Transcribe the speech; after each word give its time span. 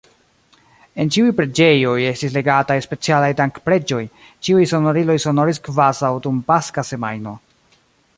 En 1.01 1.09
ĉiuj 1.15 1.33
preĝejoj 1.39 1.97
estis 2.11 2.33
legataj 2.37 2.77
specialaj 2.85 3.29
dankpreĝoj, 3.41 4.01
ĉiuj 4.47 4.65
sonoriloj 4.73 5.19
sonoris 5.27 5.61
kvazaŭ 5.69 6.11
dum 6.25 6.41
Paska 6.49 6.87
semajno. 6.93 7.37